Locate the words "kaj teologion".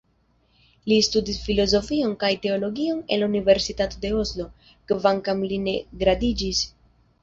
2.25-3.05